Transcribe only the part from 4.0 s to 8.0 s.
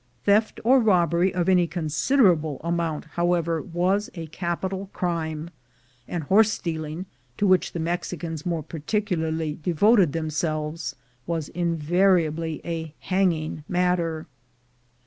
a capital crime; and horse stealing, to which the